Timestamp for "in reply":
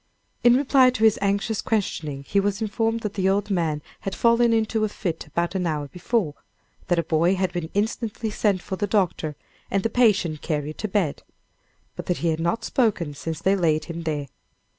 0.43-0.89